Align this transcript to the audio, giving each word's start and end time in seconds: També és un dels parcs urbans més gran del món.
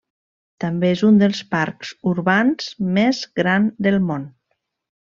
També 0.63 0.89
és 0.93 1.03
un 1.09 1.19
dels 1.23 1.41
parcs 1.51 1.93
urbans 2.15 2.73
més 2.99 3.23
gran 3.43 3.73
del 3.89 4.05
món. 4.11 4.29